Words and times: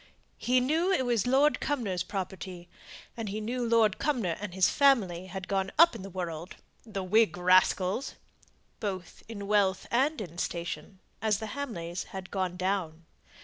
He 0.39 0.59
knew 0.59 0.89
it 0.91 1.05
was 1.05 1.27
Lord 1.27 1.59
Cumnor's 1.59 2.01
property; 2.01 2.67
and 3.15 3.29
he 3.29 3.39
knew 3.39 3.63
Lord 3.63 3.99
Cumnor 3.99 4.35
and 4.41 4.51
his 4.55 4.67
family 4.67 5.27
had 5.27 5.47
gone 5.47 5.71
up 5.77 5.93
in 5.93 6.01
the 6.01 6.09
world 6.09 6.55
("the 6.83 7.03
Whig 7.03 7.37
rascals!"), 7.37 8.15
both 8.79 9.21
in 9.29 9.45
wealth 9.45 9.85
and 9.91 10.19
in 10.19 10.39
station, 10.39 11.01
as 11.21 11.37
the 11.37 11.49
Hamleys 11.49 12.05
had 12.05 12.31
gone 12.31 12.57
down. 12.57 13.05